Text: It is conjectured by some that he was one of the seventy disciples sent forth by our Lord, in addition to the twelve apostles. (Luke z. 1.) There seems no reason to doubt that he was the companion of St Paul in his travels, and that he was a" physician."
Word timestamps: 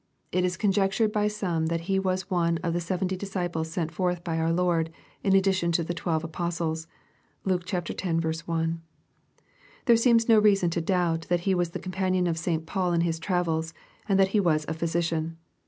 It 0.31 0.43
is 0.43 0.57
conjectured 0.57 1.11
by 1.11 1.27
some 1.27 1.67
that 1.67 1.81
he 1.81 1.99
was 1.99 2.27
one 2.27 2.57
of 2.63 2.73
the 2.73 2.81
seventy 2.81 3.15
disciples 3.15 3.69
sent 3.69 3.91
forth 3.91 4.23
by 4.23 4.39
our 4.39 4.51
Lord, 4.51 4.91
in 5.23 5.35
addition 5.35 5.71
to 5.73 5.83
the 5.83 5.93
twelve 5.93 6.23
apostles. 6.23 6.87
(Luke 7.45 7.69
z. 7.69 7.77
1.) 7.77 8.81
There 9.85 9.95
seems 9.95 10.27
no 10.27 10.39
reason 10.39 10.71
to 10.71 10.81
doubt 10.81 11.27
that 11.29 11.41
he 11.41 11.53
was 11.53 11.69
the 11.69 11.77
companion 11.79 12.25
of 12.25 12.39
St 12.39 12.65
Paul 12.65 12.93
in 12.93 13.01
his 13.01 13.19
travels, 13.19 13.75
and 14.09 14.17
that 14.19 14.29
he 14.29 14.39
was 14.39 14.65
a" 14.67 14.73
physician." 14.73 15.37